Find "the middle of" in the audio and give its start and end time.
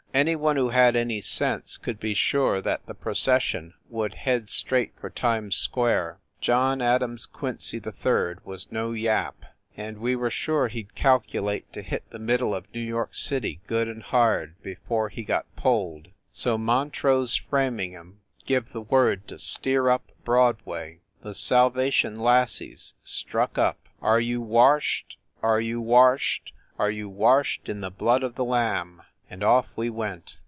12.09-12.65